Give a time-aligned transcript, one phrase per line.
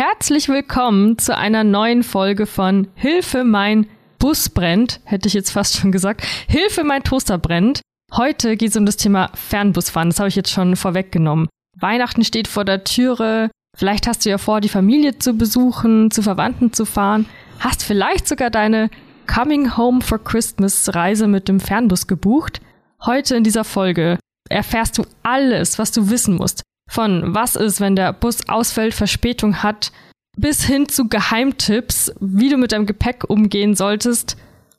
[0.00, 3.88] Herzlich willkommen zu einer neuen Folge von Hilfe, mein
[4.20, 6.24] Bus brennt, hätte ich jetzt fast schon gesagt.
[6.46, 7.80] Hilfe, mein Toaster brennt.
[8.12, 10.10] Heute geht es um das Thema Fernbusfahren.
[10.10, 11.48] Das habe ich jetzt schon vorweggenommen.
[11.80, 13.50] Weihnachten steht vor der Türe.
[13.76, 17.26] Vielleicht hast du ja vor, die Familie zu besuchen, zu Verwandten zu fahren.
[17.58, 18.90] Hast vielleicht sogar deine
[19.26, 22.60] Coming Home for Christmas Reise mit dem Fernbus gebucht.
[23.04, 24.16] Heute in dieser Folge
[24.48, 26.62] erfährst du alles, was du wissen musst.
[26.88, 29.92] Von was ist, wenn der Bus ausfällt, Verspätung hat,
[30.36, 34.36] bis hin zu Geheimtipps, wie du mit deinem Gepäck umgehen solltest.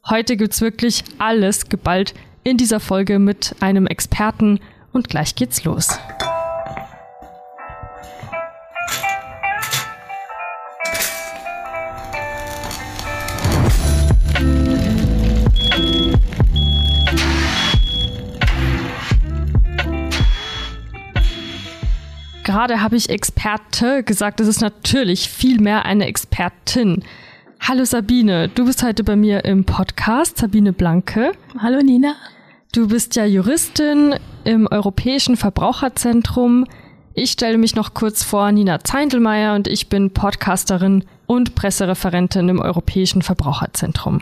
[0.10, 2.14] Heute gibt's wirklich alles geballt
[2.44, 4.60] in dieser Folge mit einem Experten
[4.92, 6.00] und gleich geht's los.
[22.50, 24.40] Gerade habe ich Experte gesagt.
[24.40, 27.04] Es ist natürlich viel mehr eine Expertin.
[27.60, 31.34] Hallo Sabine, du bist heute bei mir im Podcast, Sabine Blanke.
[31.60, 32.16] Hallo Nina.
[32.72, 34.16] Du bist ja Juristin
[34.46, 36.66] im Europäischen Verbraucherzentrum.
[37.14, 42.62] Ich stelle mich noch kurz vor, Nina Zeindelmeier und ich bin Podcasterin und Pressereferentin im
[42.62, 44.22] Europäischen Verbraucherzentrum.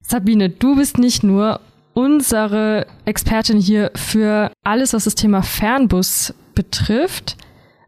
[0.00, 1.60] Sabine, du bist nicht nur
[1.92, 7.36] unsere Expertin hier für alles, was das Thema Fernbus betrifft,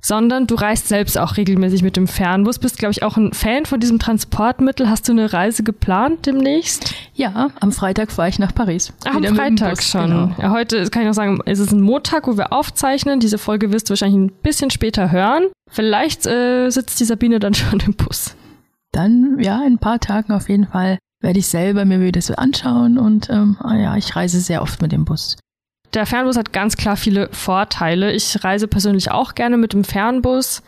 [0.01, 2.59] sondern du reist selbst auch regelmäßig mit dem Fernbus.
[2.59, 4.89] Bist, glaube ich, auch ein Fan von diesem Transportmittel.
[4.89, 6.95] Hast du eine Reise geplant demnächst?
[7.15, 8.93] Ja, am Freitag fahre ich nach Paris.
[9.05, 10.11] Ach, am Freitag schon.
[10.11, 10.31] Genau.
[10.41, 13.21] Ja, heute kann ich noch sagen, es ist ein Montag, wo wir aufzeichnen.
[13.21, 15.45] Diese Folge wirst du wahrscheinlich ein bisschen später hören.
[15.71, 18.35] Vielleicht äh, sitzt die Sabine dann schon im Bus.
[18.93, 22.35] Dann, ja, in ein paar Tagen auf jeden Fall werde ich selber mir wieder so
[22.35, 25.37] anschauen und ähm, ah ja, ich reise sehr oft mit dem Bus.
[25.95, 28.13] Der Fernbus hat ganz klar viele Vorteile.
[28.13, 30.63] Ich reise persönlich auch gerne mit dem Fernbus.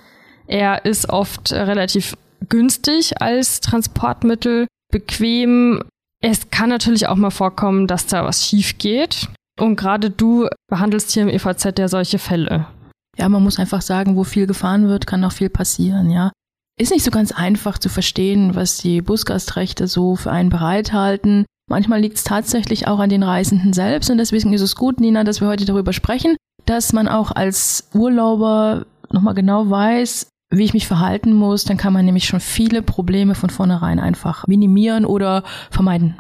[0.47, 2.17] Er ist oft relativ
[2.49, 5.83] günstig als Transportmittel, bequem.
[6.23, 9.29] Es kann natürlich auch mal vorkommen, dass da was schief geht.
[9.59, 12.67] Und gerade du behandelst hier im EVZ ja solche Fälle.
[13.17, 16.33] Ja, man muss einfach sagen, wo viel gefahren wird, kann auch viel passieren, ja.
[16.79, 21.45] Ist nicht so ganz einfach zu verstehen, was die Busgastrechte so für einen bereithalten.
[21.71, 25.23] Manchmal liegt es tatsächlich auch an den Reisenden selbst und deswegen ist es gut, Nina,
[25.23, 26.35] dass wir heute darüber sprechen,
[26.67, 31.63] dass man auch als Urlauber nochmal genau weiß, wie ich mich verhalten muss.
[31.63, 36.17] Dann kann man nämlich schon viele Probleme von vornherein einfach minimieren oder vermeiden.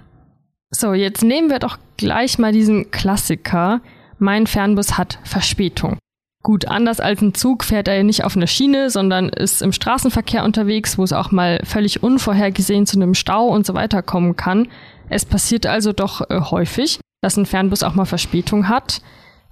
[0.71, 3.81] So, jetzt nehmen wir doch gleich mal diesen Klassiker.
[4.21, 5.99] Mein Fernbus hat Verspätung.
[6.45, 10.45] Gut, anders als ein Zug fährt er nicht auf einer Schiene, sondern ist im Straßenverkehr
[10.45, 14.69] unterwegs, wo es auch mal völlig unvorhergesehen zu einem Stau und so weiter kommen kann.
[15.11, 19.03] Es passiert also doch äh, häufig, dass ein Fernbus auch mal Verspätung hat.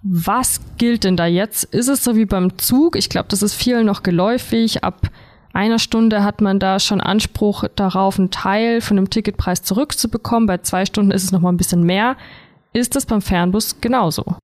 [0.02, 1.64] Was gilt denn da jetzt?
[1.64, 2.96] Ist es so wie beim Zug?
[2.96, 4.84] Ich glaube, das ist vielen noch geläufig.
[4.84, 5.10] Ab
[5.52, 10.46] einer Stunde hat man da schon Anspruch darauf, einen Teil von dem Ticketpreis zurückzubekommen.
[10.46, 12.16] Bei zwei Stunden ist es noch mal ein bisschen mehr.
[12.72, 14.36] Ist das beim Fernbus genauso?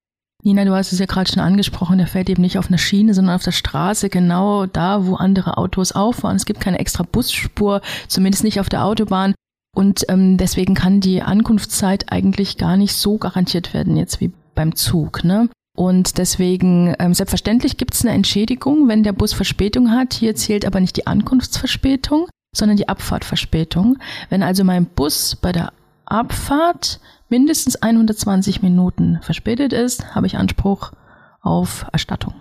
[0.42, 3.14] Nina, du hast es ja gerade schon angesprochen, der fährt eben nicht auf einer Schiene,
[3.14, 6.36] sondern auf der Straße, genau da, wo andere Autos auffahren.
[6.36, 9.34] Es gibt keine extra Busspur, zumindest nicht auf der Autobahn.
[9.74, 14.76] Und ähm, deswegen kann die Ankunftszeit eigentlich gar nicht so garantiert werden, jetzt wie beim
[14.76, 15.24] Zug.
[15.24, 15.48] Ne?
[15.76, 20.14] Und deswegen, ähm, selbstverständlich gibt es eine Entschädigung, wenn der Bus Verspätung hat.
[20.14, 23.98] Hier zählt aber nicht die Ankunftsverspätung, sondern die Abfahrtverspätung.
[24.30, 25.72] Wenn also mein Bus bei der
[26.06, 30.92] Abfahrt mindestens 120 Minuten verspätet ist, habe ich Anspruch
[31.40, 32.34] auf Erstattung.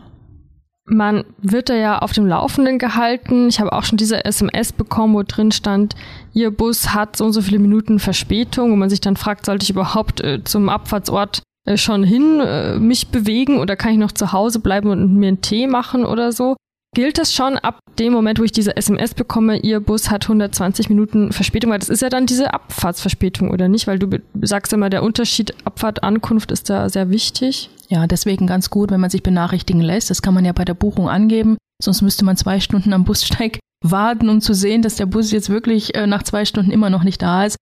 [0.86, 3.48] Man wird da ja auf dem Laufenden gehalten.
[3.48, 5.96] Ich habe auch schon diese SMS bekommen, wo drin stand,
[6.34, 9.64] Ihr Bus hat so und so viele Minuten Verspätung, wo man sich dann fragt, sollte
[9.64, 14.12] ich überhaupt äh, zum Abfahrtsort äh, schon hin äh, mich bewegen oder kann ich noch
[14.12, 16.58] zu Hause bleiben und mir einen Tee machen oder so?
[16.94, 20.90] Gilt das schon ab dem Moment, wo ich diese SMS bekomme, Ihr Bus hat 120
[20.90, 21.72] Minuten Verspätung?
[21.72, 23.88] Weil das ist ja dann diese Abfahrtsverspätung, oder nicht?
[23.88, 27.72] Weil du sagst immer, der Unterschied Abfahrt-Ankunft ist da sehr wichtig.
[27.94, 30.10] Ja, deswegen ganz gut, wenn man sich benachrichtigen lässt.
[30.10, 31.58] Das kann man ja bei der Buchung angeben.
[31.80, 35.52] Sonst müsste man zwei Stunden am Bussteig warten, um zu sehen, dass der Bus jetzt
[35.52, 37.56] wirklich äh, nach zwei Stunden immer noch nicht da ist.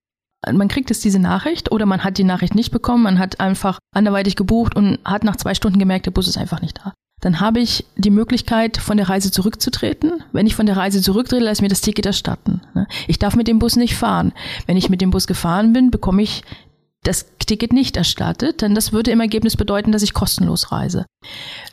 [0.50, 3.78] Man kriegt jetzt diese Nachricht oder man hat die Nachricht nicht bekommen, man hat einfach
[3.94, 7.38] anderweitig gebucht und hat nach zwei Stunden gemerkt, der Bus ist einfach nicht da dann
[7.38, 10.24] habe ich die Möglichkeit, von der Reise zurückzutreten.
[10.32, 12.62] Wenn ich von der Reise zurücktrete, lasse ich mir das Ticket erstatten.
[12.74, 12.88] Ne?
[13.06, 14.32] Ich darf mit dem Bus nicht fahren.
[14.66, 16.42] Wenn ich mit dem Bus gefahren bin, bekomme ich
[17.04, 21.04] das Ticket nicht erstattet, denn das würde im Ergebnis bedeuten, dass ich kostenlos reise.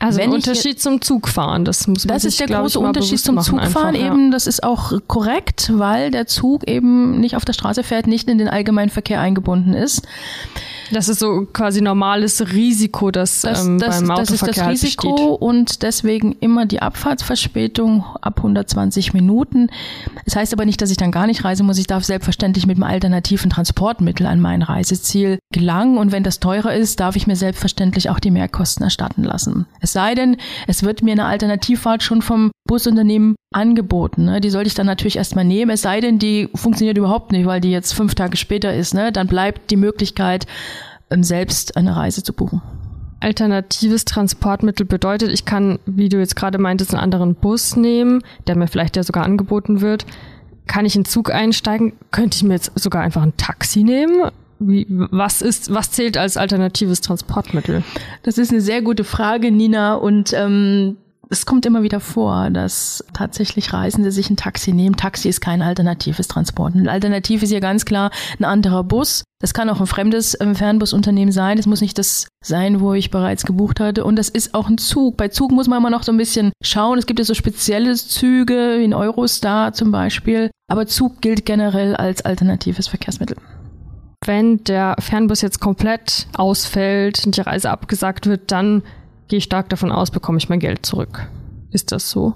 [0.00, 3.40] Also Wenn Unterschied zum Zugfahren, das muss man Das sich, ist der große Unterschied zum
[3.40, 7.84] Zugfahren einfach, eben, das ist auch korrekt, weil der Zug eben nicht auf der Straße
[7.84, 10.02] fährt, nicht in den allgemeinen Verkehr eingebunden ist.
[10.92, 14.82] Das ist so quasi normales Risiko, das, Das, ähm, das, beim das Autoverkehr ist das
[14.82, 15.40] Risiko besteht.
[15.40, 19.68] und deswegen immer die Abfahrtsverspätung ab 120 Minuten.
[20.24, 21.78] Das heißt aber nicht, dass ich dann gar nicht reisen muss.
[21.78, 25.19] Ich darf selbstverständlich mit einem alternativen Transportmittel an mein Reiseziel
[25.52, 29.66] gelangen und wenn das teurer ist, darf ich mir selbstverständlich auch die Mehrkosten erstatten lassen.
[29.80, 30.36] Es sei denn,
[30.66, 34.24] es wird mir eine Alternativfahrt schon vom Busunternehmen angeboten.
[34.24, 34.40] Ne?
[34.40, 37.60] Die sollte ich dann natürlich erstmal nehmen, es sei denn, die funktioniert überhaupt nicht, weil
[37.60, 38.94] die jetzt fünf Tage später ist.
[38.94, 39.12] Ne?
[39.12, 40.46] Dann bleibt die Möglichkeit,
[41.10, 42.62] ähm, selbst eine Reise zu buchen.
[43.20, 48.56] Alternatives Transportmittel bedeutet, ich kann, wie du jetzt gerade meintest, einen anderen Bus nehmen, der
[48.56, 50.06] mir vielleicht ja sogar angeboten wird.
[50.66, 51.92] Kann ich in Zug einsteigen?
[52.12, 54.30] Könnte ich mir jetzt sogar einfach ein Taxi nehmen?
[54.60, 57.82] Wie, was ist, was zählt als alternatives Transportmittel?
[58.22, 59.94] Das ist eine sehr gute Frage, Nina.
[59.94, 60.98] Und ähm,
[61.30, 64.96] es kommt immer wieder vor, dass tatsächlich Reisende sich ein Taxi nehmen.
[64.96, 66.74] Taxi ist kein alternatives Transport.
[66.74, 69.24] Ein Alternativ ist hier ganz klar ein anderer Bus.
[69.40, 71.56] Das kann auch ein fremdes ähm, Fernbusunternehmen sein.
[71.56, 74.04] Das muss nicht das sein, wo ich bereits gebucht hatte.
[74.04, 75.16] Und das ist auch ein Zug.
[75.16, 76.98] Bei Zug muss man immer noch so ein bisschen schauen.
[76.98, 80.50] Es gibt ja so spezielle Züge, wie in Eurostar zum Beispiel.
[80.68, 83.38] Aber Zug gilt generell als alternatives Verkehrsmittel.
[84.26, 88.82] Wenn der Fernbus jetzt komplett ausfällt und die Reise abgesagt wird, dann
[89.28, 91.28] gehe ich stark davon aus, bekomme ich mein Geld zurück.
[91.70, 92.34] Ist das so?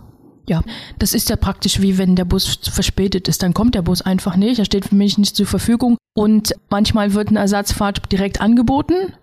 [0.49, 0.63] Ja,
[0.99, 3.43] das ist ja praktisch wie wenn der Bus verspätet ist.
[3.43, 5.97] Dann kommt der Bus einfach nicht, er steht für mich nicht zur Verfügung.
[6.15, 9.15] Und manchmal wird eine Ersatzfahrt direkt angeboten.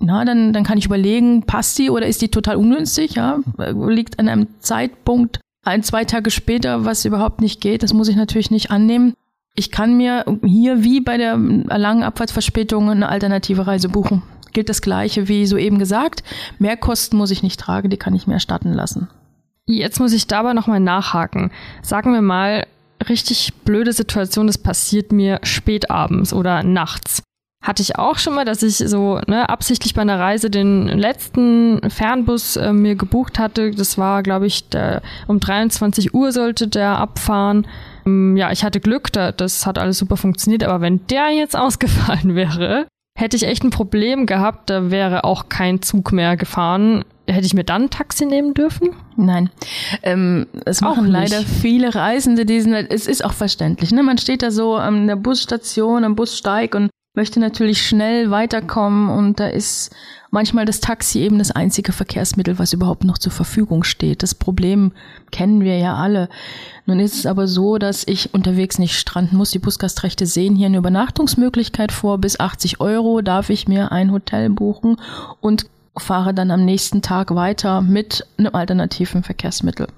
[0.00, 3.16] Na, dann, dann kann ich überlegen, passt die oder ist die total ungünstig?
[3.16, 7.82] Ja, liegt an einem Zeitpunkt ein, zwei Tage später, was überhaupt nicht geht.
[7.82, 9.14] Das muss ich natürlich nicht annehmen.
[9.54, 14.22] Ich kann mir hier wie bei der langen Abfahrtsverspätung eine alternative Reise buchen.
[14.52, 16.22] Gilt das Gleiche wie soeben gesagt.
[16.58, 19.08] Mehrkosten muss ich nicht tragen, die kann ich mir erstatten lassen.
[19.66, 21.52] Jetzt muss ich dabei nochmal nachhaken.
[21.82, 22.66] Sagen wir mal,
[23.08, 27.22] richtig blöde Situation, das passiert mir spät abends oder nachts.
[27.62, 31.90] Hatte ich auch schon mal, dass ich so ne, absichtlich bei einer Reise den letzten
[31.90, 33.70] Fernbus äh, mir gebucht hatte.
[33.72, 37.66] Das war, glaube ich, der, um 23 Uhr sollte der abfahren.
[38.06, 41.56] Ähm, ja, ich hatte Glück, da, das hat alles super funktioniert, aber wenn der jetzt
[41.58, 42.86] ausgefallen wäre,
[43.18, 47.04] hätte ich echt ein Problem gehabt, da wäre auch kein Zug mehr gefahren.
[47.26, 48.90] Hätte ich mir dann ein Taxi nehmen dürfen?
[49.16, 49.50] Nein,
[50.02, 52.74] ähm, es machen leider viele Reisende diesen.
[52.74, 53.92] Es ist auch verständlich.
[53.92, 54.02] Ne?
[54.02, 59.40] Man steht da so an der Busstation, am Bussteig und möchte natürlich schnell weiterkommen und
[59.40, 59.90] da ist
[60.30, 64.22] manchmal das Taxi eben das einzige Verkehrsmittel, was überhaupt noch zur Verfügung steht.
[64.22, 64.92] Das Problem
[65.32, 66.28] kennen wir ja alle.
[66.86, 69.50] Nun ist es aber so, dass ich unterwegs nicht stranden muss.
[69.50, 72.18] Die Busgastrechte sehen hier eine Übernachtungsmöglichkeit vor.
[72.18, 74.96] Bis 80 Euro darf ich mir ein Hotel buchen
[75.40, 75.66] und
[75.96, 79.88] fahre dann am nächsten Tag weiter mit einem alternativen Verkehrsmittel.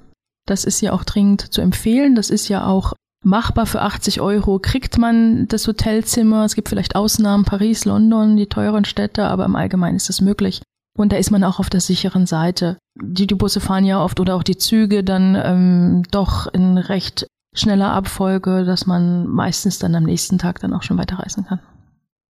[0.46, 2.14] Das ist ja auch dringend zu empfehlen.
[2.14, 3.66] Das ist ja auch machbar.
[3.66, 6.44] Für 80 Euro kriegt man das Hotelzimmer.
[6.44, 10.62] Es gibt vielleicht Ausnahmen, Paris, London, die teuren Städte, aber im Allgemeinen ist das möglich.
[10.96, 12.76] Und da ist man auch auf der sicheren Seite.
[13.00, 17.26] Die, die Busse fahren ja oft oder auch die Züge dann ähm, doch in recht
[17.54, 21.60] schneller Abfolge, dass man meistens dann am nächsten Tag dann auch schon weiterreisen kann.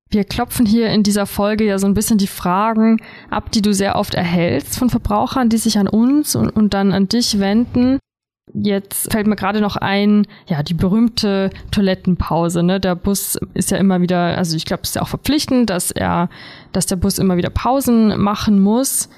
[0.09, 2.97] Wir klopfen hier in dieser Folge ja so ein bisschen die Fragen
[3.29, 6.91] ab, die du sehr oft erhältst von Verbrauchern, die sich an uns und, und dann
[6.91, 7.97] an dich wenden.
[8.53, 12.63] Jetzt fällt mir gerade noch ein, ja, die berühmte Toilettenpause.
[12.63, 12.80] Ne?
[12.80, 15.92] Der Bus ist ja immer wieder, also ich glaube, es ist ja auch verpflichtend, dass
[15.92, 16.30] er,
[16.71, 19.09] dass der Bus immer wieder Pausen machen muss.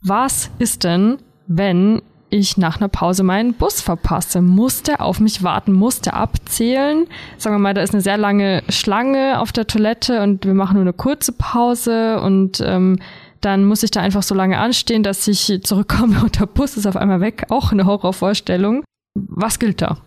[0.00, 4.42] Was ist denn, wenn ich nach einer Pause meinen Bus verpasse?
[4.42, 5.72] Muss der auf mich warten?
[5.72, 7.06] Muss der abzählen?
[7.36, 10.74] Sagen wir mal, da ist eine sehr lange Schlange auf der Toilette und wir machen
[10.74, 12.98] nur eine kurze Pause und ähm,
[13.40, 16.86] dann muss ich da einfach so lange anstehen, dass ich zurückkomme und der Bus ist
[16.86, 17.46] auf einmal weg.
[17.48, 18.84] Auch eine Horrorvorstellung.
[19.14, 19.98] Was gilt da?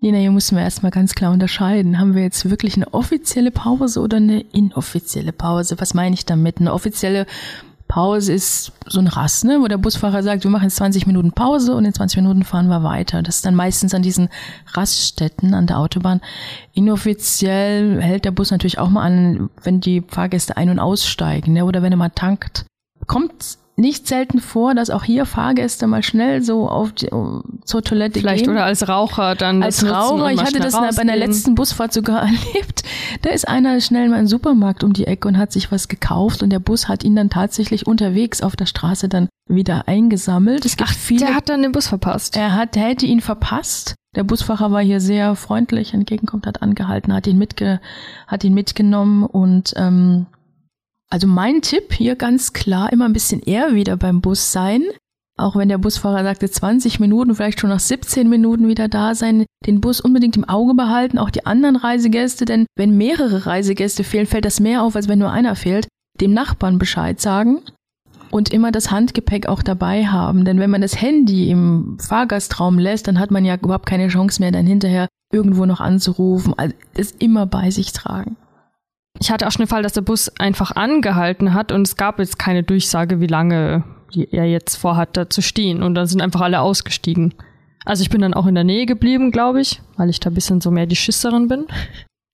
[0.00, 1.98] Nina, hier müssen wir erstmal ganz klar unterscheiden.
[1.98, 5.76] Haben wir jetzt wirklich eine offizielle Pause oder eine inoffizielle Pause?
[5.78, 6.60] Was meine ich damit?
[6.60, 7.26] Eine offizielle
[7.88, 9.60] Pause ist so ein Rast, ne?
[9.60, 12.68] wo der Busfahrer sagt, wir machen jetzt 20 Minuten Pause und in 20 Minuten fahren
[12.68, 13.22] wir weiter.
[13.22, 14.28] Das ist dann meistens an diesen
[14.72, 16.20] Raststätten an der Autobahn.
[16.72, 21.64] Inoffiziell hält der Bus natürlich auch mal an, wenn die Fahrgäste ein- und aussteigen ne?
[21.64, 22.66] oder wenn er mal tankt.
[23.06, 27.10] Kommt nicht selten vor, dass auch hier Fahrgäste mal schnell so auf die,
[27.64, 28.52] zur Toilette Vielleicht gehen.
[28.54, 31.18] oder als Raucher dann Als Raucher, ich hatte das bei einer rausgehen.
[31.18, 32.22] letzten Busfahrt sogar
[32.54, 32.82] erlebt.
[33.22, 36.42] Da ist einer schnell mal im Supermarkt um die Ecke und hat sich was gekauft
[36.42, 40.64] und der Bus hat ihn dann tatsächlich unterwegs auf der Straße dann wieder eingesammelt.
[40.64, 41.26] Es gibt Ach, viele.
[41.26, 42.34] der hat dann den Bus verpasst.
[42.36, 43.94] er hat, er hätte ihn verpasst.
[44.16, 47.80] Der Busfahrer war hier sehr freundlich entgegenkommt, hat angehalten, hat ihn mitge,
[48.26, 50.24] hat ihn mitgenommen und ähm,
[51.10, 54.82] Also mein Tipp hier ganz klar, immer ein bisschen eher wieder beim Bus sein.
[55.38, 59.44] Auch wenn der Busfahrer sagte 20 Minuten, vielleicht schon nach 17 Minuten wieder da sein,
[59.66, 64.26] den Bus unbedingt im Auge behalten, auch die anderen Reisegäste, denn wenn mehrere Reisegäste fehlen,
[64.26, 65.88] fällt das mehr auf, als wenn nur einer fehlt.
[66.20, 67.60] Dem Nachbarn Bescheid sagen
[68.30, 73.06] und immer das Handgepäck auch dabei haben, denn wenn man das Handy im Fahrgastraum lässt,
[73.06, 76.54] dann hat man ja überhaupt keine Chance mehr, dann hinterher irgendwo noch anzurufen.
[76.56, 78.36] Also das immer bei sich tragen.
[79.20, 82.18] Ich hatte auch schon den Fall, dass der Bus einfach angehalten hat und es gab
[82.18, 83.84] jetzt keine Durchsage, wie lange
[84.30, 85.82] er jetzt vorhat, da zu stehen.
[85.82, 87.34] Und dann sind einfach alle ausgestiegen.
[87.84, 90.34] Also ich bin dann auch in der Nähe geblieben, glaube ich, weil ich da ein
[90.34, 91.66] bisschen so mehr die Schisserin bin.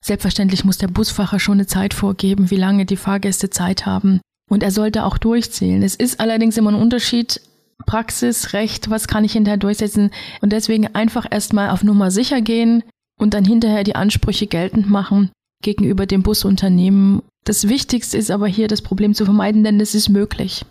[0.04, 4.20] Selbstverständlich muss der Busfahrer schon eine Zeit vorgeben, wie lange die Fahrgäste Zeit haben.
[4.50, 5.82] Und er sollte auch durchzählen.
[5.82, 7.40] Es ist allerdings immer ein Unterschied,
[7.86, 10.10] Praxis, Recht, was kann ich hinterher durchsetzen.
[10.40, 12.82] Und deswegen einfach erstmal auf Nummer sicher gehen
[13.18, 15.30] und dann hinterher die Ansprüche geltend machen
[15.62, 17.22] gegenüber dem Busunternehmen.
[17.44, 20.64] Das Wichtigste ist aber hier das Problem zu vermeiden, denn es ist möglich.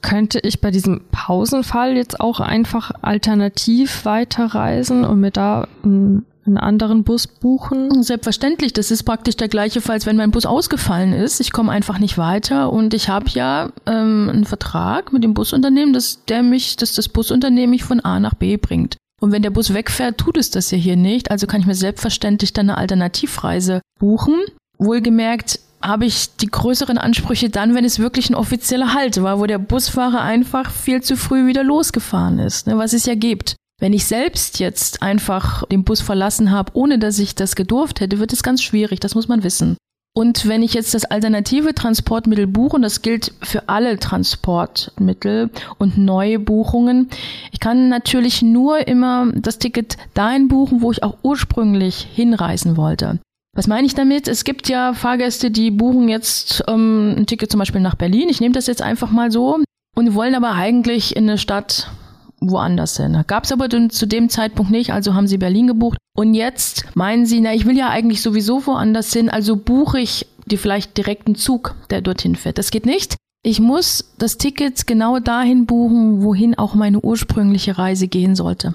[0.00, 6.56] Könnte ich bei diesem Pausenfall jetzt auch einfach alternativ weiterreisen und mir da einen, einen
[6.56, 8.02] anderen Bus buchen?
[8.02, 11.40] Selbstverständlich, das ist praktisch der gleiche Fall, als wenn mein Bus ausgefallen ist.
[11.40, 15.92] Ich komme einfach nicht weiter und ich habe ja ähm, einen Vertrag mit dem Busunternehmen,
[15.92, 18.96] dass der mich, dass das Busunternehmen mich von A nach B bringt.
[19.20, 21.30] Und wenn der Bus wegfährt, tut es das ja hier nicht.
[21.30, 24.36] Also kann ich mir selbstverständlich dann eine Alternativreise buchen.
[24.78, 29.46] Wohlgemerkt habe ich die größeren Ansprüche dann, wenn es wirklich ein offizieller Halt war, wo
[29.46, 33.56] der Busfahrer einfach viel zu früh wieder losgefahren ist, ne, was es ja gibt.
[33.80, 38.18] Wenn ich selbst jetzt einfach den Bus verlassen habe, ohne dass ich das gedurft hätte,
[38.18, 39.76] wird es ganz schwierig, das muss man wissen.
[40.18, 45.48] Und wenn ich jetzt das alternative Transportmittel buche, und das gilt für alle Transportmittel
[45.78, 47.08] und neue Buchungen,
[47.52, 53.20] ich kann natürlich nur immer das Ticket dahin buchen, wo ich auch ursprünglich hinreisen wollte.
[53.54, 54.26] Was meine ich damit?
[54.26, 58.28] Es gibt ja Fahrgäste, die buchen jetzt ähm, ein Ticket zum Beispiel nach Berlin.
[58.28, 59.60] Ich nehme das jetzt einfach mal so
[59.94, 61.92] und wollen aber eigentlich in eine Stadt
[62.40, 63.22] woanders hin.
[63.26, 65.98] Gab es aber zu dem Zeitpunkt nicht, also haben sie Berlin gebucht.
[66.16, 70.26] Und jetzt meinen sie, na, ich will ja eigentlich sowieso woanders hin, also buche ich
[70.46, 72.58] die vielleicht direkten Zug, der dorthin fährt.
[72.58, 73.16] Das geht nicht.
[73.42, 78.74] Ich muss das Ticket genau dahin buchen, wohin auch meine ursprüngliche Reise gehen sollte.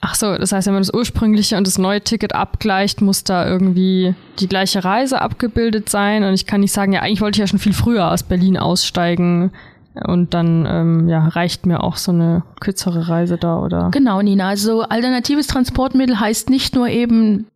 [0.00, 3.48] Ach so, das heißt, wenn man das ursprüngliche und das neue Ticket abgleicht, muss da
[3.48, 6.22] irgendwie die gleiche Reise abgebildet sein.
[6.22, 8.56] Und ich kann nicht sagen, ja, eigentlich wollte ich ja schon viel früher aus Berlin
[8.56, 9.50] aussteigen.
[10.06, 13.90] Und dann ähm, ja, reicht mir auch so eine kürzere Reise da, oder?
[13.90, 14.48] Genau, Nina.
[14.48, 17.46] Also alternatives Transportmittel heißt nicht nur eben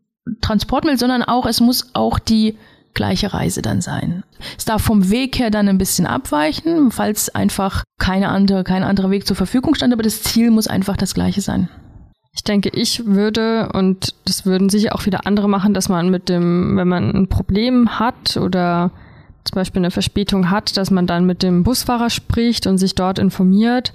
[0.41, 2.57] Transportmittel, sondern auch, es muss auch die
[2.95, 4.23] gleiche Reise dann sein.
[4.59, 9.11] Es darf vom Weg her dann ein bisschen abweichen, falls einfach keine andere, kein anderer
[9.11, 11.69] Weg zur Verfügung stand, aber das Ziel muss einfach das gleiche sein.
[12.35, 16.29] Ich denke, ich würde, und das würden sicher auch wieder andere machen, dass man mit
[16.29, 18.91] dem, wenn man ein Problem hat oder
[19.45, 23.19] zum Beispiel eine Verspätung hat, dass man dann mit dem Busfahrer spricht und sich dort
[23.19, 23.93] informiert.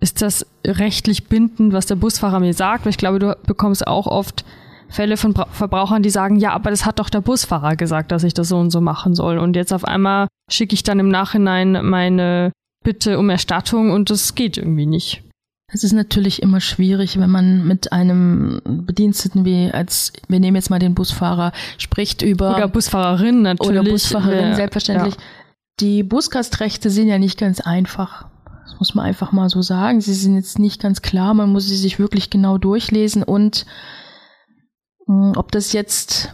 [0.00, 2.84] Ist das rechtlich bindend, was der Busfahrer mir sagt?
[2.84, 4.44] Weil ich glaube, du bekommst auch oft
[4.88, 8.34] Fälle von Verbrauchern, die sagen, ja, aber das hat doch der Busfahrer gesagt, dass ich
[8.34, 9.38] das so und so machen soll.
[9.38, 12.52] Und jetzt auf einmal schicke ich dann im Nachhinein meine
[12.84, 15.25] Bitte um Erstattung und das geht irgendwie nicht.
[15.68, 20.70] Es ist natürlich immer schwierig, wenn man mit einem Bediensteten wie als, wir nehmen jetzt
[20.70, 22.54] mal den Busfahrer, spricht über.
[22.54, 23.80] Oder Busfahrerin natürlich.
[23.80, 25.14] Oder Busfahrerin, ja, selbstverständlich.
[25.14, 25.20] Ja.
[25.80, 28.28] Die Busgastrechte sind ja nicht ganz einfach.
[28.64, 30.00] Das muss man einfach mal so sagen.
[30.00, 31.34] Sie sind jetzt nicht ganz klar.
[31.34, 33.66] Man muss sie sich wirklich genau durchlesen und
[35.06, 36.32] mh, hm, ob das jetzt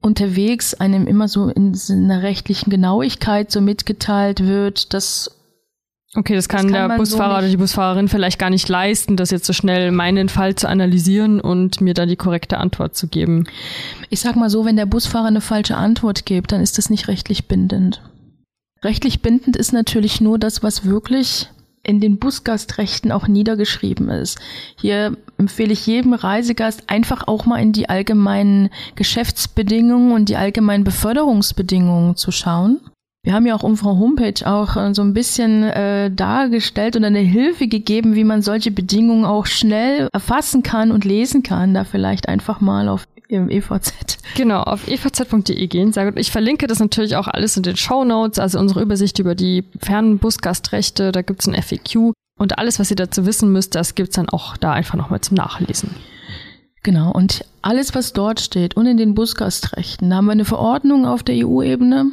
[0.00, 5.30] unterwegs einem immer so in einer rechtlichen Genauigkeit so mitgeteilt wird, das
[6.16, 9.16] Okay, das kann, das kann der Busfahrer so oder die Busfahrerin vielleicht gar nicht leisten,
[9.16, 13.08] das jetzt so schnell meinen Fall zu analysieren und mir dann die korrekte Antwort zu
[13.08, 13.48] geben.
[14.10, 17.08] Ich sag mal so, wenn der Busfahrer eine falsche Antwort gibt, dann ist das nicht
[17.08, 18.00] rechtlich bindend.
[18.84, 21.48] Rechtlich bindend ist natürlich nur das, was wirklich
[21.82, 24.38] in den Busgastrechten auch niedergeschrieben ist.
[24.76, 30.84] Hier empfehle ich jedem Reisegast einfach auch mal in die allgemeinen Geschäftsbedingungen und die allgemeinen
[30.84, 32.80] Beförderungsbedingungen zu schauen
[33.24, 37.20] wir haben ja auch unsere Homepage auch äh, so ein bisschen äh, dargestellt und eine
[37.20, 41.74] Hilfe gegeben, wie man solche Bedingungen auch schnell erfassen kann und lesen kann.
[41.74, 44.18] Da vielleicht einfach mal auf im EVZ.
[44.36, 45.92] Genau, auf evz.de gehen.
[45.92, 46.20] Sehr gut.
[46.20, 49.64] Ich verlinke das natürlich auch alles in den Show Notes, also unsere Übersicht über die
[49.80, 51.10] Fernbusgastrechte.
[51.10, 54.58] Da gibt's ein FAQ und alles, was ihr dazu wissen müsst, das gibt's dann auch
[54.58, 55.90] da einfach nochmal zum Nachlesen.
[56.82, 61.06] Genau, und alles, was dort steht und in den Busgastrechten, da haben wir eine Verordnung
[61.06, 62.10] auf der EU-Ebene,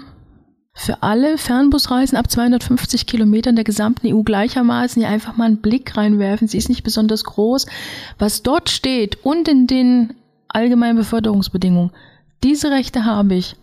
[0.74, 5.98] für alle Fernbusreisen ab 250 Kilometern der gesamten EU gleichermaßen hier einfach mal einen Blick
[5.98, 6.48] reinwerfen.
[6.48, 7.66] Sie ist nicht besonders groß.
[8.18, 10.16] Was dort steht und in den
[10.48, 11.92] allgemeinen Beförderungsbedingungen,
[12.44, 13.56] diese Rechte habe ich.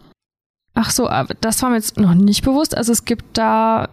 [0.75, 1.09] Ach so,
[1.41, 2.77] das war mir jetzt noch nicht bewusst.
[2.77, 3.89] Also es gibt da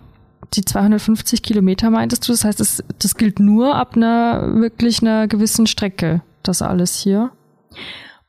[0.53, 2.33] die 250 Kilometer, meintest du?
[2.33, 7.31] Das heißt, das, das gilt nur ab einer wirklich einer gewissen Strecke, das alles hier?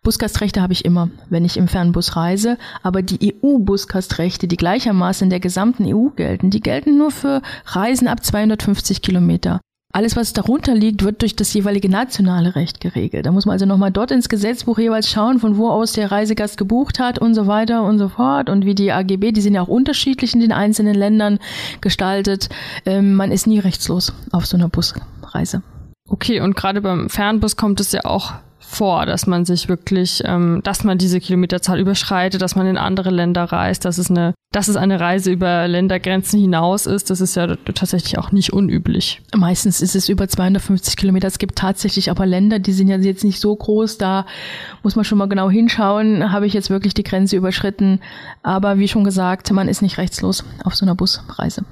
[0.06, 5.30] Busgastrechte habe ich immer, wenn ich im Fernbus reise, aber die EU-Busgastrechte, die gleichermaßen in
[5.30, 9.60] der gesamten EU gelten, die gelten nur für Reisen ab 250 Kilometer.
[9.92, 13.26] Alles, was darunter liegt, wird durch das jeweilige nationale Recht geregelt.
[13.26, 16.56] Da muss man also nochmal dort ins Gesetzbuch jeweils schauen, von wo aus der Reisegast
[16.56, 18.48] gebucht hat und so weiter und so fort.
[18.48, 21.40] Und wie die AGB, die sind ja auch unterschiedlich in den einzelnen Ländern
[21.80, 22.48] gestaltet.
[22.84, 25.62] Ähm, man ist nie rechtslos auf so einer Busreise.
[26.08, 30.60] Okay, und gerade beim Fernbus kommt es ja auch vor, dass man sich wirklich, ähm,
[30.64, 34.68] dass man diese Kilometerzahl überschreitet, dass man in andere Länder reist, dass es eine, dass
[34.68, 37.10] es eine Reise über Ländergrenzen hinaus ist.
[37.10, 39.22] Das ist ja tatsächlich auch nicht unüblich.
[39.34, 41.28] Meistens ist es über 250 Kilometer.
[41.28, 43.98] Es gibt tatsächlich aber Länder, die sind ja jetzt nicht so groß.
[43.98, 44.26] Da
[44.82, 46.32] muss man schon mal genau hinschauen.
[46.32, 48.00] Habe ich jetzt wirklich die Grenze überschritten?
[48.42, 51.64] Aber wie schon gesagt, man ist nicht rechtslos auf so einer Busreise.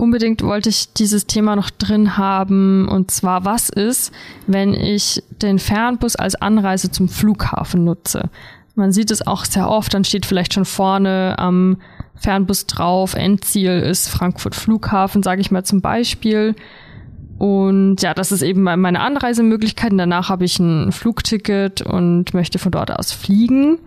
[0.00, 4.12] Unbedingt wollte ich dieses Thema noch drin haben, und zwar, was ist,
[4.46, 8.30] wenn ich den Fernbus als Anreise zum Flughafen nutze?
[8.76, 11.78] Man sieht es auch sehr oft, dann steht vielleicht schon vorne am
[12.14, 16.54] Fernbus drauf, Endziel ist Frankfurt Flughafen, sage ich mal zum Beispiel.
[17.38, 19.92] Und ja, das ist eben meine Anreisemöglichkeit.
[19.96, 23.78] Danach habe ich ein Flugticket und möchte von dort aus fliegen.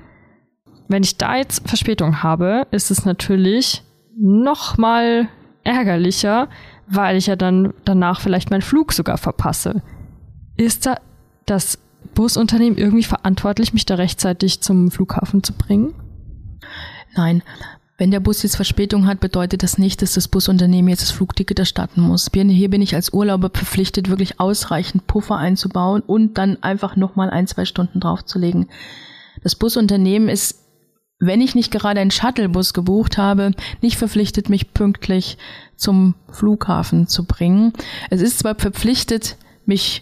[0.89, 3.83] Wenn ich da jetzt Verspätung habe, ist es natürlich
[4.17, 5.29] noch mal
[5.63, 6.49] ärgerlicher,
[6.87, 9.81] weil ich ja dann danach vielleicht meinen Flug sogar verpasse.
[10.57, 10.97] Ist da
[11.45, 11.77] das
[12.13, 15.93] Busunternehmen irgendwie verantwortlich, mich da rechtzeitig zum Flughafen zu bringen?
[17.15, 17.43] Nein.
[17.97, 21.59] Wenn der Bus jetzt Verspätung hat, bedeutet das nicht, dass das Busunternehmen jetzt das Flugticket
[21.59, 22.31] erstatten muss.
[22.33, 27.45] Hier bin ich als Urlauber verpflichtet, wirklich ausreichend Puffer einzubauen und dann einfach nochmal ein,
[27.45, 28.69] zwei Stunden draufzulegen.
[29.43, 30.60] Das Busunternehmen ist
[31.21, 33.51] wenn ich nicht gerade einen Shuttlebus gebucht habe,
[33.81, 35.37] nicht verpflichtet, mich pünktlich
[35.75, 37.73] zum Flughafen zu bringen.
[38.09, 40.01] Es ist zwar verpflichtet, mich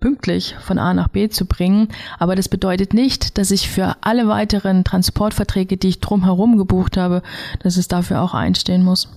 [0.00, 1.88] pünktlich von A nach B zu bringen,
[2.18, 7.22] aber das bedeutet nicht, dass ich für alle weiteren Transportverträge, die ich drumherum gebucht habe,
[7.62, 9.08] dass es dafür auch einstehen muss.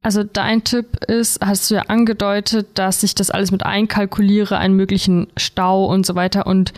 [0.00, 4.74] Also dein Tipp ist, hast du ja angedeutet, dass ich das alles mit einkalkuliere, einen
[4.74, 6.72] möglichen Stau und so weiter und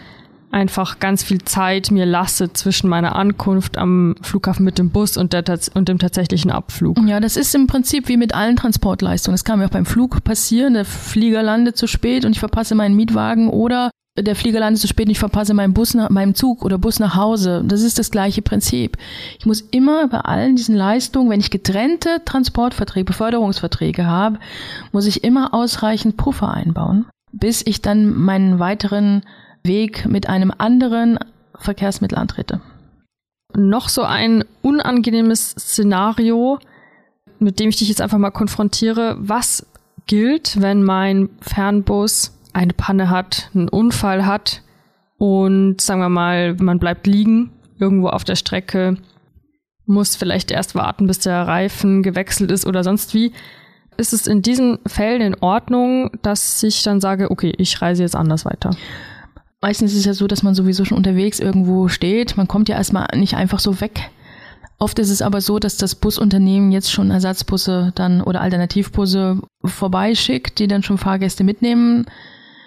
[0.55, 5.33] einfach ganz viel Zeit mir lasse zwischen meiner Ankunft am Flughafen mit dem Bus und,
[5.33, 6.97] der, und dem tatsächlichen Abflug.
[7.07, 9.35] Ja, das ist im Prinzip wie mit allen Transportleistungen.
[9.35, 10.75] Das kann mir auch beim Flug passieren.
[10.75, 14.87] Der Flieger landet zu spät und ich verpasse meinen Mietwagen oder der Flieger landet zu
[14.87, 17.65] spät und ich verpasse meinen Bus nach, meinem Zug oder Bus nach Hause.
[17.67, 18.97] Das ist das gleiche Prinzip.
[19.41, 24.39] Ich muss immer bei allen diesen Leistungen, wenn ich getrennte Transportverträge, Beförderungsverträge habe,
[24.93, 29.25] muss ich immer ausreichend Puffer einbauen, bis ich dann meinen weiteren
[29.65, 31.19] Weg mit einem anderen
[31.57, 32.61] Verkehrsmittel antrete.
[33.57, 36.59] Noch so ein unangenehmes Szenario,
[37.39, 39.17] mit dem ich dich jetzt einfach mal konfrontiere.
[39.19, 39.67] Was
[40.07, 44.63] gilt, wenn mein Fernbus eine Panne hat, einen Unfall hat
[45.19, 48.97] und sagen wir mal, man bleibt liegen irgendwo auf der Strecke,
[49.87, 53.33] muss vielleicht erst warten, bis der Reifen gewechselt ist oder sonst wie.
[53.97, 58.17] Ist es in diesen Fällen in Ordnung, dass ich dann sage, okay, ich reise jetzt
[58.17, 58.71] anders weiter?
[59.65, 62.37] Meistens ist es ja so, dass man sowieso schon unterwegs irgendwo steht.
[62.37, 64.11] Man kommt ja erstmal nicht einfach so weg.
[64.79, 70.59] Oft ist es aber so, dass das Busunternehmen jetzt schon Ersatzbusse dann oder Alternativbusse vorbeischickt,
[70.59, 72.05] die dann schon Fahrgäste mitnehmen.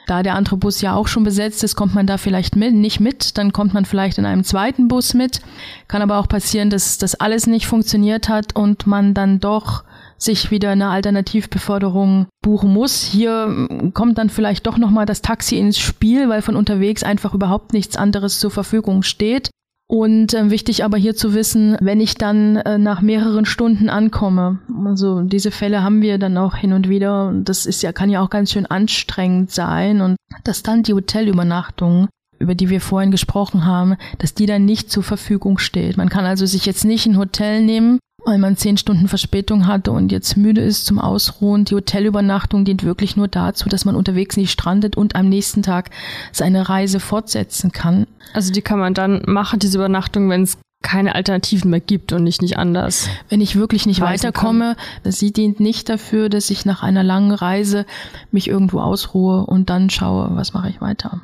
[0.08, 3.02] Da der andere Bus ja auch schon besetzt ist, kommt man da vielleicht mit, nicht
[3.02, 3.38] mit.
[3.38, 5.42] Dann kommt man vielleicht in einem zweiten Bus mit.
[5.90, 9.84] Kann aber auch passieren, dass das alles nicht funktioniert hat und man dann doch
[10.18, 13.04] sich wieder eine Alternativbeförderung buchen muss.
[13.04, 17.74] Hier kommt dann vielleicht doch nochmal das Taxi ins Spiel, weil von unterwegs einfach überhaupt
[17.74, 19.50] nichts anderes zur Verfügung steht.
[19.90, 24.60] Und äh, wichtig aber hier zu wissen, wenn ich dann äh, nach mehreren Stunden ankomme,
[24.86, 28.10] also diese Fälle haben wir dann auch hin und wieder, und das ist ja, kann
[28.10, 33.10] ja auch ganz schön anstrengend sein und dass dann die Hotelübernachtung über die wir vorhin
[33.12, 35.98] gesprochen haben, dass die dann nicht zur Verfügung steht.
[35.98, 39.92] Man kann also sich jetzt nicht ein Hotel nehmen weil man zehn Stunden Verspätung hatte
[39.94, 41.64] und jetzt müde ist zum Ausruhen.
[41.64, 45.92] Die Hotelübernachtung dient wirklich nur dazu, dass man unterwegs nicht strandet und am nächsten Tag
[46.34, 48.06] seine Reise fortsetzen kann.
[48.34, 52.26] Also die kann man dann machen, diese Übernachtung, wenn es keine Alternativen mehr gibt und
[52.26, 53.10] nicht nicht anders.
[53.30, 55.12] Wenn ich wirklich nicht weiterkomme, kann.
[55.12, 57.86] sie dient nicht dafür, dass ich nach einer langen Reise
[58.32, 61.22] mich irgendwo ausruhe und dann schaue, was mache ich weiter.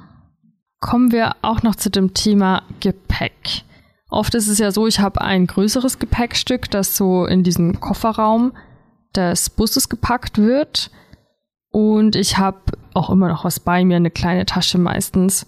[0.79, 3.63] Kommen wir auch noch zu dem Thema Gepäck.
[4.13, 8.53] Oft ist es ja so, ich habe ein größeres Gepäckstück, das so in diesen Kofferraum
[9.15, 10.91] des Busses gepackt wird.
[11.71, 12.59] Und ich habe
[12.93, 15.47] auch immer noch was bei mir, eine kleine Tasche meistens.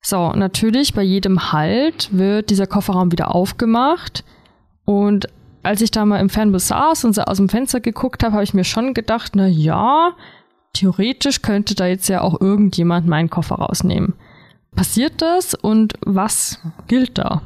[0.00, 4.24] So, natürlich bei jedem Halt wird dieser Kofferraum wieder aufgemacht
[4.86, 5.26] Und
[5.62, 8.54] als ich da mal im Fernbus saß und aus dem Fenster geguckt habe, habe ich
[8.54, 10.14] mir schon gedacht, na ja,
[10.72, 14.14] theoretisch könnte da jetzt ja auch irgendjemand meinen Koffer rausnehmen.
[14.74, 17.42] Passiert das und was gilt da?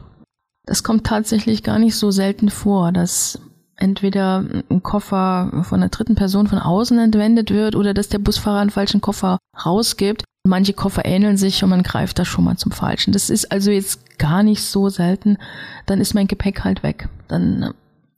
[0.67, 3.39] Das kommt tatsächlich gar nicht so selten vor, dass
[3.77, 8.61] entweder ein Koffer von einer dritten Person von außen entwendet wird oder dass der Busfahrer
[8.61, 10.25] einen falschen Koffer rausgibt.
[10.45, 13.13] Manche Koffer ähneln sich und man greift da schon mal zum Falschen.
[13.13, 15.39] Das ist also jetzt gar nicht so selten.
[15.87, 17.09] Dann ist mein Gepäck halt weg.
[17.29, 17.75] Dann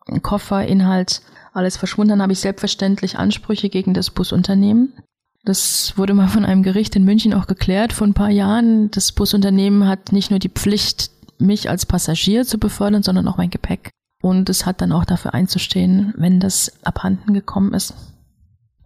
[0.06, 2.10] ein Koffer, Inhalt, alles verschwunden.
[2.10, 4.92] Dann habe ich selbstverständlich Ansprüche gegen das Busunternehmen.
[5.44, 8.90] Das wurde mal von einem Gericht in München auch geklärt vor ein paar Jahren.
[8.90, 13.50] Das Busunternehmen hat nicht nur die Pflicht, mich als Passagier zu befördern, sondern auch mein
[13.50, 13.90] Gepäck.
[14.22, 17.94] Und es hat dann auch dafür einzustehen, wenn das abhanden gekommen ist.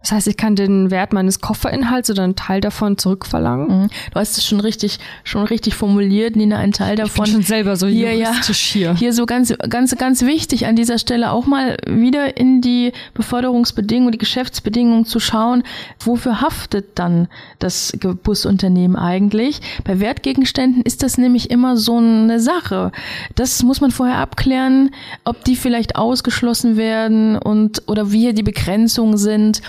[0.03, 3.83] Das heißt, ich kann den Wert meines Kofferinhalts oder einen Teil davon zurückverlangen.
[3.83, 3.89] Mhm.
[4.11, 7.25] Du hast es schon richtig, schon richtig formuliert, Nina, ein Teil davon.
[7.25, 8.95] Ich bin schon selber so hier, ja, hier.
[8.95, 14.11] Hier so ganz, ganz, ganz wichtig an dieser Stelle auch mal wieder in die Beförderungsbedingungen,
[14.11, 15.63] die Geschäftsbedingungen zu schauen.
[16.01, 19.61] Wofür haftet dann das Busunternehmen eigentlich?
[19.85, 22.91] Bei Wertgegenständen ist das nämlich immer so eine Sache.
[23.35, 24.91] Das muss man vorher abklären,
[25.23, 29.61] ob die vielleicht ausgeschlossen werden und, oder wie hier die Begrenzungen sind.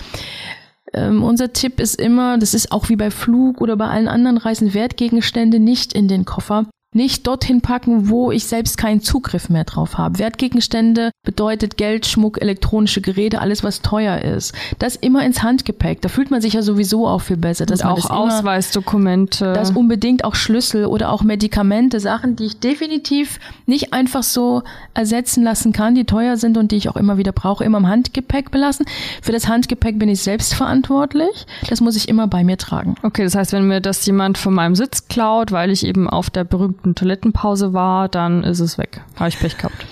[0.93, 4.37] Ähm, unser Tipp ist immer, das ist auch wie bei Flug oder bei allen anderen
[4.37, 9.65] Reisen, Wertgegenstände nicht in den Koffer, nicht dorthin packen, wo ich selbst keinen Zugriff mehr
[9.65, 10.17] drauf habe.
[10.17, 14.53] Wertgegenstände bedeutet Geld, Schmuck, elektronische Geräte, alles was teuer ist.
[14.79, 16.01] Das immer ins Handgepäck.
[16.01, 17.65] Da fühlt man sich ja sowieso auch viel besser.
[17.65, 19.53] Dass Und auch das Ausweisdokumente.
[19.53, 25.43] Das unbedingt auch Schlüssel oder auch Medikamente, Sachen, die ich definitiv nicht einfach so ersetzen
[25.43, 28.51] lassen kann, die teuer sind und die ich auch immer wieder brauche, immer im Handgepäck
[28.51, 28.85] belassen.
[29.21, 31.45] Für das Handgepäck bin ich selbst verantwortlich.
[31.67, 32.95] Das muss ich immer bei mir tragen.
[33.03, 36.29] Okay, das heißt, wenn mir das jemand von meinem Sitz klaut, weil ich eben auf
[36.29, 39.01] der berühmten eine Toilettenpause war, dann ist es weg.
[39.15, 39.85] Habe ich Pech gehabt.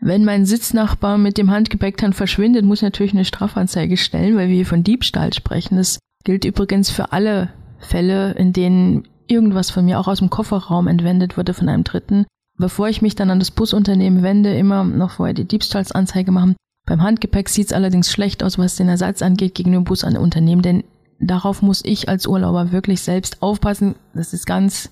[0.00, 4.48] Wenn mein Sitznachbar mit dem Handgepäck dann verschwindet, muss ich natürlich eine Strafanzeige stellen, weil
[4.48, 5.76] wir hier von Diebstahl sprechen.
[5.76, 10.88] Das gilt übrigens für alle Fälle, in denen irgendwas von mir auch aus dem Kofferraum
[10.88, 12.26] entwendet wurde von einem Dritten.
[12.58, 16.54] Bevor ich mich dann an das Busunternehmen wende, immer noch vorher die Diebstahlsanzeige machen.
[16.86, 20.84] Beim Handgepäck sieht es allerdings schlecht aus, was den Ersatz angeht, gegenüber dem Busunternehmen, denn
[21.18, 23.94] darauf muss ich als Urlauber wirklich selbst aufpassen.
[24.12, 24.90] Das ist ganz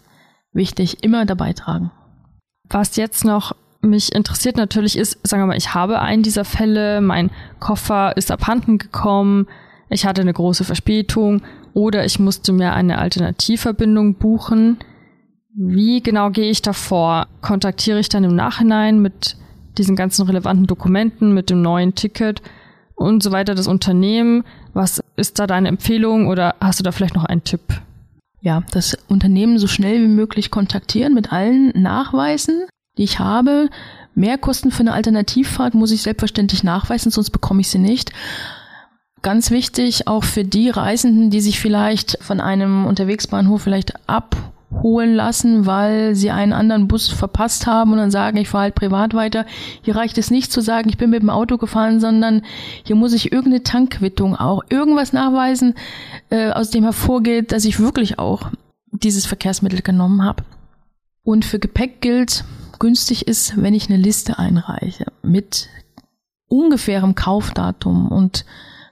[0.52, 1.90] wichtig, immer dabei tragen.
[2.68, 7.00] Was jetzt noch mich interessiert natürlich ist, sagen wir mal, ich habe einen dieser Fälle,
[7.00, 9.48] mein Koffer ist abhanden gekommen,
[9.90, 11.42] ich hatte eine große Verspätung
[11.74, 14.78] oder ich musste mir eine Alternativverbindung buchen.
[15.54, 17.26] Wie genau gehe ich davor?
[17.42, 19.36] Kontaktiere ich dann im Nachhinein mit
[19.76, 22.40] diesen ganzen relevanten Dokumenten, mit dem neuen Ticket
[22.94, 24.44] und so weiter das Unternehmen?
[24.72, 27.60] Was ist da deine Empfehlung oder hast du da vielleicht noch einen Tipp?
[28.42, 32.66] Ja, das Unternehmen so schnell wie möglich kontaktieren mit allen Nachweisen,
[32.98, 33.70] die ich habe.
[34.14, 38.12] Mehrkosten für eine Alternativfahrt muss ich selbstverständlich nachweisen, sonst bekomme ich sie nicht.
[39.22, 44.36] Ganz wichtig auch für die Reisenden, die sich vielleicht von einem Unterwegsbahnhof vielleicht ab
[44.82, 48.74] holen lassen, weil sie einen anderen Bus verpasst haben und dann sagen, ich fahre halt
[48.74, 49.44] privat weiter.
[49.82, 52.42] Hier reicht es nicht zu sagen, ich bin mit dem Auto gefahren, sondern
[52.84, 55.74] hier muss ich irgendeine Tankquittung auch, irgendwas nachweisen,
[56.30, 58.50] äh, aus dem hervorgeht, dass ich wirklich auch
[58.90, 60.44] dieses Verkehrsmittel genommen habe.
[61.24, 62.44] Und für Gepäck gilt,
[62.78, 65.68] günstig ist, wenn ich eine Liste einreiche mit
[66.48, 68.44] ungefährem Kaufdatum und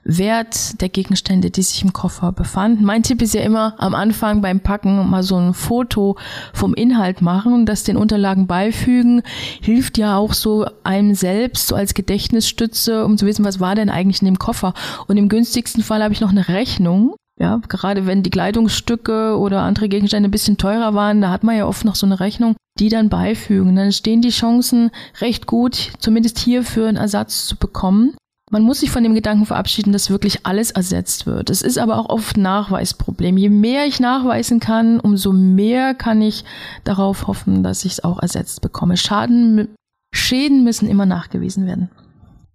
[0.03, 2.83] Wert der Gegenstände, die sich im Koffer befanden.
[2.83, 6.17] Mein Tipp ist ja immer am Anfang beim Packen mal so ein Foto
[6.53, 9.21] vom Inhalt machen und das den Unterlagen beifügen.
[9.61, 13.89] Hilft ja auch so einem selbst so als Gedächtnisstütze, um zu wissen, was war denn
[13.89, 14.73] eigentlich in dem Koffer.
[15.07, 17.15] Und im günstigsten Fall habe ich noch eine Rechnung.
[17.39, 21.57] Ja, gerade wenn die Kleidungsstücke oder andere Gegenstände ein bisschen teurer waren, da hat man
[21.57, 23.75] ja oft noch so eine Rechnung, die dann beifügen.
[23.75, 28.13] Dann stehen die Chancen recht gut, zumindest hierfür einen Ersatz zu bekommen.
[28.53, 31.49] Man muss sich von dem Gedanken verabschieden, dass wirklich alles ersetzt wird.
[31.49, 33.37] Es ist aber auch oft Nachweisproblem.
[33.37, 36.43] Je mehr ich nachweisen kann, umso mehr kann ich
[36.83, 38.97] darauf hoffen, dass ich es auch ersetzt bekomme.
[38.97, 39.69] Schaden,
[40.13, 41.89] Schäden müssen immer nachgewiesen werden.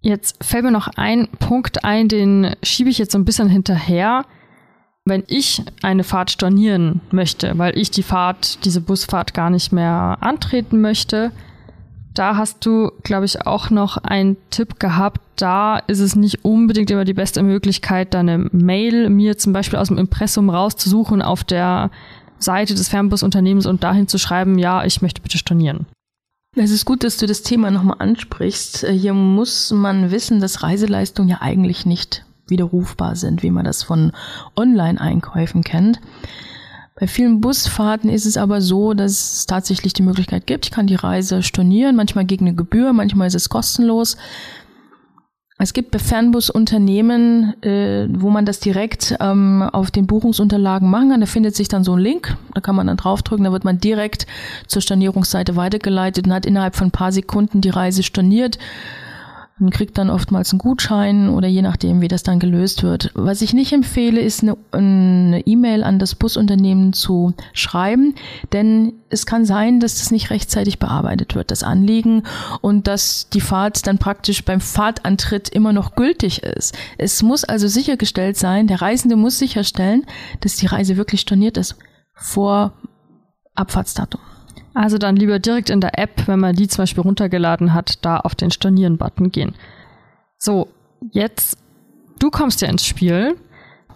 [0.01, 4.23] Jetzt fällt mir noch ein Punkt ein, den schiebe ich jetzt so ein bisschen hinterher.
[5.03, 10.19] Wenn ich eine Fahrt stornieren möchte, weil ich die Fahrt, diese Busfahrt gar nicht mehr
[10.21, 11.31] antreten möchte,
[12.17, 15.21] da hast du, glaube ich, auch noch einen Tipp gehabt.
[15.35, 19.89] Da ist es nicht unbedingt immer die beste Möglichkeit, deine Mail mir zum Beispiel aus
[19.89, 21.91] dem Impressum rauszusuchen auf der
[22.39, 25.85] Seite des Fernbusunternehmens und dahin zu schreiben, ja, ich möchte bitte stornieren.
[26.55, 28.87] Es ist gut, dass du das Thema nochmal ansprichst.
[28.87, 34.11] Hier muss man wissen, dass Reiseleistungen ja eigentlich nicht widerrufbar sind, wie man das von
[34.55, 35.99] Online-Einkäufen kennt.
[36.99, 40.87] Bei vielen Busfahrten ist es aber so, dass es tatsächlich die Möglichkeit gibt, ich kann
[40.87, 44.17] die Reise stornieren, manchmal gegen eine Gebühr, manchmal ist es kostenlos.
[45.59, 51.19] Es gibt Fernbusunternehmen, äh, wo man das direkt ähm, auf den Buchungsunterlagen machen kann.
[51.19, 53.79] Da findet sich dann so ein Link, da kann man dann draufdrücken, da wird man
[53.79, 54.27] direkt
[54.67, 58.59] zur Stornierungsseite weitergeleitet und hat innerhalb von ein paar Sekunden die Reise storniert
[59.59, 63.11] man kriegt dann oftmals einen Gutschein oder je nachdem, wie das dann gelöst wird.
[63.15, 68.13] Was ich nicht empfehle, ist eine E-Mail an das Busunternehmen zu schreiben,
[68.53, 72.23] denn es kann sein, dass das nicht rechtzeitig bearbeitet wird, das Anliegen,
[72.61, 76.77] und dass die Fahrt dann praktisch beim Fahrtantritt immer noch gültig ist.
[76.97, 80.05] Es muss also sichergestellt sein, der Reisende muss sicherstellen,
[80.41, 81.75] dass die Reise wirklich storniert ist
[82.13, 82.73] vor
[83.55, 84.21] Abfahrtsdatum.
[84.77, 88.17] Also dann lieber direkt in der App, wenn man die zum Beispiel runtergeladen hat, da
[88.17, 89.55] auf den Stornieren-Button gehen.
[90.37, 90.67] So,
[91.11, 91.57] jetzt,
[92.19, 93.37] du kommst ja ins Spiel.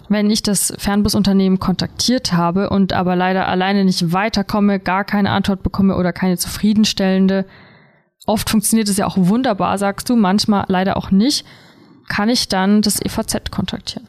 [0.10, 5.62] Wenn ich das Fernbusunternehmen kontaktiert habe und aber leider alleine nicht weiterkomme, gar keine Antwort
[5.62, 7.46] bekomme oder keine zufriedenstellende,
[8.26, 11.46] oft funktioniert es ja auch wunderbar, sagst du, manchmal leider auch nicht,
[12.10, 14.08] kann ich dann das EVZ kontaktieren.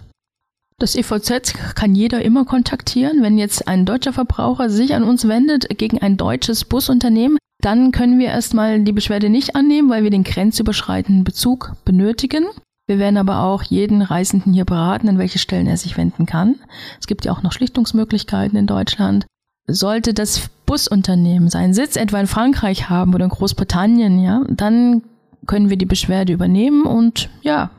[0.83, 3.23] Das EVZ kann jeder immer kontaktieren.
[3.23, 8.19] Wenn jetzt ein deutscher Verbraucher sich an uns wendet gegen ein deutsches Busunternehmen, dann können
[8.19, 12.47] wir erstmal die Beschwerde nicht annehmen, weil wir den grenzüberschreitenden Bezug benötigen.
[12.89, 16.57] Wir werden aber auch jeden Reisenden hier beraten, an welche Stellen er sich wenden kann.
[16.99, 19.25] Es gibt ja auch noch Schlichtungsmöglichkeiten in Deutschland.
[19.69, 25.03] Sollte das Busunternehmen seinen Sitz etwa in Frankreich haben oder in Großbritannien, ja, dann
[25.47, 27.71] können wir die Beschwerde übernehmen und ja,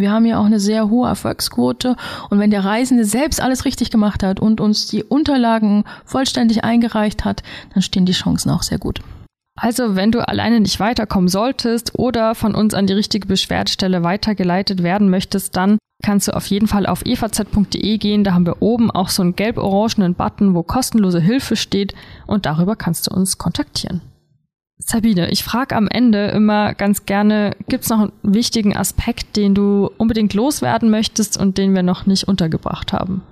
[0.00, 1.96] wir haben ja auch eine sehr hohe Erfolgsquote.
[2.30, 7.24] Und wenn der Reisende selbst alles richtig gemacht hat und uns die Unterlagen vollständig eingereicht
[7.24, 7.42] hat,
[7.74, 9.00] dann stehen die Chancen auch sehr gut.
[9.60, 14.82] Also, wenn du alleine nicht weiterkommen solltest oder von uns an die richtige Beschwerdestelle weitergeleitet
[14.82, 18.24] werden möchtest, dann kannst du auf jeden Fall auf evz.de gehen.
[18.24, 21.94] Da haben wir oben auch so einen gelb-orangenen Button, wo kostenlose Hilfe steht
[22.26, 24.00] und darüber kannst du uns kontaktieren.
[24.84, 29.54] Sabine, ich frage am Ende immer ganz gerne, gibt es noch einen wichtigen Aspekt, den
[29.54, 33.22] du unbedingt loswerden möchtest und den wir noch nicht untergebracht haben?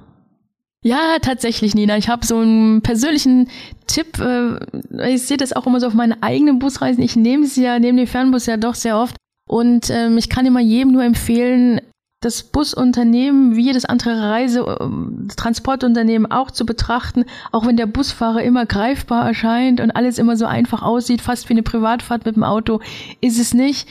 [0.82, 1.98] Ja, tatsächlich, Nina.
[1.98, 3.48] Ich habe so einen persönlichen
[3.86, 4.18] Tipp.
[4.18, 7.02] Äh, ich sehe das auch immer so auf meinen eigenen Busreisen.
[7.02, 9.16] Ich nehme es ja, nehme den Fernbus ja doch sehr oft.
[9.46, 11.82] Und ähm, ich kann immer jedem nur empfehlen,
[12.20, 19.26] das Busunternehmen wie jedes andere Reisetransportunternehmen auch zu betrachten, auch wenn der Busfahrer immer greifbar
[19.26, 22.80] erscheint und alles immer so einfach aussieht, fast wie eine Privatfahrt mit dem Auto,
[23.22, 23.88] ist es nicht.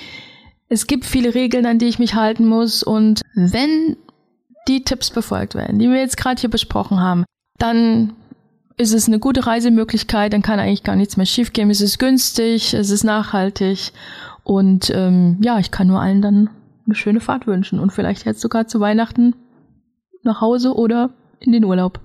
[0.69, 3.97] Es gibt viele Regeln, an die ich mich halten muss und wenn
[4.67, 7.25] die Tipps befolgt werden, die wir jetzt gerade hier besprochen haben,
[7.57, 8.13] dann
[8.77, 11.71] ist es eine gute Reisemöglichkeit, dann kann eigentlich gar nichts mehr schiefgehen.
[11.71, 13.91] Es ist günstig, es ist nachhaltig
[14.43, 16.51] und ähm, ja, ich kann nur allen dann
[16.89, 19.35] eine schöne Fahrt wünschen und vielleicht jetzt sogar zu Weihnachten
[20.23, 21.99] nach Hause oder in den Urlaub.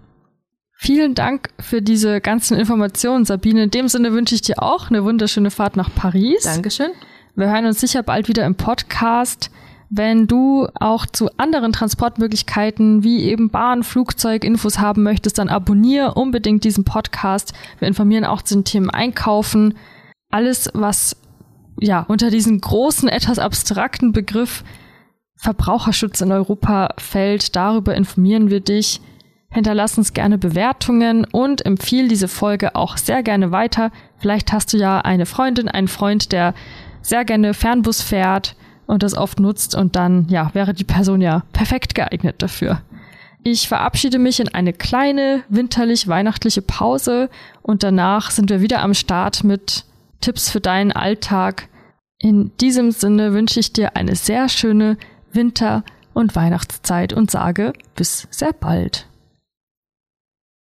[0.77, 3.65] Vielen Dank für diese ganzen Informationen, Sabine.
[3.65, 6.43] In dem Sinne wünsche ich dir auch eine wunderschöne Fahrt nach Paris.
[6.43, 6.91] Dankeschön.
[7.37, 9.51] Wir hören uns sicher bald wieder im Podcast.
[9.89, 16.15] Wenn du auch zu anderen Transportmöglichkeiten wie eben Bahn, Flugzeug Infos haben möchtest, dann abonniere
[16.15, 17.53] unbedingt diesen Podcast.
[17.79, 19.75] Wir informieren auch zu den Themen Einkaufen.
[20.31, 21.17] Alles, was
[21.81, 24.65] ja, unter diesen großen, etwas abstrakten Begriff
[25.37, 27.55] Verbraucherschutz in Europa fällt.
[27.57, 29.01] Darüber informieren wir dich.
[29.51, 33.93] Hinterlass uns gerne Bewertungen und empfiehl diese Folge auch sehr gerne weiter.
[34.19, 36.55] Vielleicht hast du ja eine Freundin, einen Freund, der
[37.03, 38.57] sehr gerne Fernbus fährt
[38.87, 42.81] und das oft nutzt und dann, ja, wäre die Person ja perfekt geeignet dafür.
[43.43, 47.29] Ich verabschiede mich in eine kleine winterlich-weihnachtliche Pause
[47.63, 49.85] und danach sind wir wieder am Start mit
[50.25, 51.69] Tipps für deinen Alltag.
[52.19, 54.97] In diesem Sinne wünsche ich dir eine sehr schöne
[55.31, 55.85] Winter-
[56.15, 59.07] und Weihnachtszeit und sage bis sehr bald.